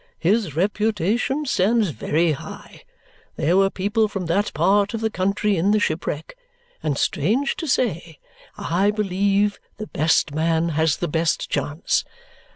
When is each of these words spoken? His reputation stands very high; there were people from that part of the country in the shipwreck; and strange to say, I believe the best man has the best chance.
His 0.17 0.55
reputation 0.55 1.45
stands 1.45 1.89
very 1.89 2.31
high; 2.31 2.81
there 3.35 3.55
were 3.55 3.69
people 3.69 4.07
from 4.07 4.25
that 4.25 4.51
part 4.55 4.95
of 4.95 5.01
the 5.01 5.11
country 5.11 5.55
in 5.57 5.69
the 5.69 5.79
shipwreck; 5.79 6.35
and 6.81 6.97
strange 6.97 7.55
to 7.57 7.67
say, 7.67 8.17
I 8.57 8.89
believe 8.89 9.59
the 9.77 9.85
best 9.85 10.33
man 10.33 10.69
has 10.69 10.97
the 10.97 11.07
best 11.07 11.51
chance. 11.51 12.03